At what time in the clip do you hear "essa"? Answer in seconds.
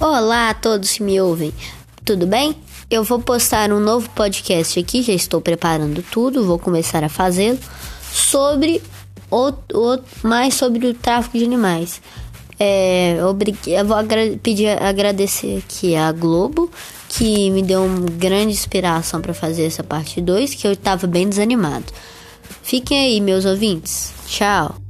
19.64-19.82